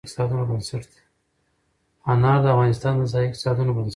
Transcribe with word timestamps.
انار 2.11 2.37
د 2.41 2.45
افغانستان 2.53 2.93
د 2.97 3.03
ځایي 3.13 3.27
اقتصادونو 3.29 3.71
بنسټ 3.75 3.83
دی. 3.85 3.89